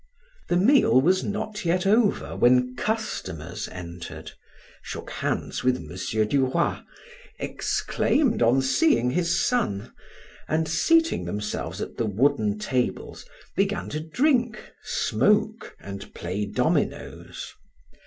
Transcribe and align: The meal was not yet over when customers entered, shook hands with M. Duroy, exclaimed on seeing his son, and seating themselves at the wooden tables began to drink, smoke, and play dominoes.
The 0.49 0.57
meal 0.57 0.99
was 0.99 1.23
not 1.23 1.63
yet 1.63 1.85
over 1.85 2.35
when 2.35 2.75
customers 2.75 3.67
entered, 3.71 4.31
shook 4.81 5.11
hands 5.11 5.63
with 5.63 5.75
M. 5.77 5.89
Duroy, 6.27 6.77
exclaimed 7.37 8.41
on 8.41 8.63
seeing 8.63 9.11
his 9.11 9.39
son, 9.45 9.93
and 10.47 10.67
seating 10.67 11.25
themselves 11.25 11.81
at 11.81 11.97
the 11.97 12.07
wooden 12.07 12.57
tables 12.57 13.27
began 13.55 13.89
to 13.89 13.99
drink, 13.99 14.71
smoke, 14.81 15.75
and 15.79 16.11
play 16.15 16.47
dominoes. 16.47 17.53